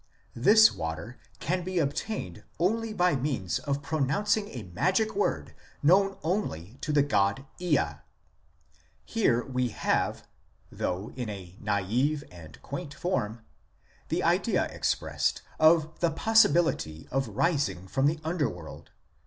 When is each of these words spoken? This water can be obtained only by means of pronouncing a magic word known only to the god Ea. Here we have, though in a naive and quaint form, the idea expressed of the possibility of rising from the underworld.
This 0.33 0.71
water 0.71 1.19
can 1.39 1.63
be 1.63 1.77
obtained 1.77 2.43
only 2.57 2.91
by 2.91 3.15
means 3.15 3.59
of 3.59 3.83
pronouncing 3.83 4.49
a 4.49 4.63
magic 4.63 5.15
word 5.15 5.53
known 5.83 6.17
only 6.23 6.79
to 6.81 6.91
the 6.91 7.03
god 7.03 7.45
Ea. 7.59 7.97
Here 9.05 9.45
we 9.45 9.69
have, 9.69 10.27
though 10.71 11.11
in 11.15 11.29
a 11.29 11.55
naive 11.61 12.23
and 12.31 12.59
quaint 12.63 12.95
form, 12.95 13.43
the 14.07 14.23
idea 14.23 14.63
expressed 14.71 15.43
of 15.59 15.99
the 15.99 16.09
possibility 16.09 17.07
of 17.11 17.27
rising 17.27 17.87
from 17.87 18.07
the 18.07 18.19
underworld. 18.23 18.89